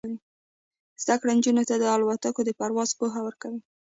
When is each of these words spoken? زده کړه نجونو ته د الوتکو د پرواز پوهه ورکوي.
زده 1.03 1.15
کړه 1.19 1.31
نجونو 1.37 1.63
ته 1.69 1.75
د 1.77 1.83
الوتکو 1.95 2.41
د 2.45 2.49
پرواز 2.59 2.89
پوهه 2.99 3.19
ورکوي. 3.23 3.61